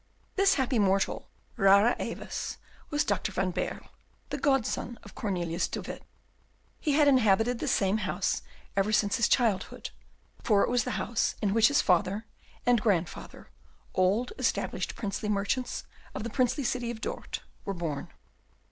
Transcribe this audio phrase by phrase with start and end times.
[0.35, 2.57] This happy mortal, rara avis,
[2.89, 3.31] was Dr.
[3.31, 3.89] van Baerle,
[4.29, 6.01] the godson of Cornelius de Witt.
[6.79, 8.41] He had inhabited the same house
[8.75, 9.91] ever since his childhood,
[10.43, 12.25] for it was the house in which his father
[12.65, 13.51] and grandfather,
[13.93, 15.83] old established princely merchants
[16.15, 18.11] of the princely city of Dort, were born.